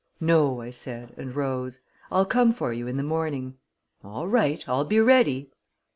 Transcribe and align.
"No," 0.19 0.61
I 0.61 0.71
said, 0.71 1.13
and 1.15 1.35
rose. 1.35 1.77
"I'll 2.11 2.25
come 2.25 2.53
for 2.53 2.73
you 2.73 2.87
in 2.87 2.97
the 2.97 3.03
morning." 3.03 3.59
"All 4.03 4.27
right; 4.27 4.67
I'll 4.67 4.83
be 4.83 4.99
ready." 4.99 5.51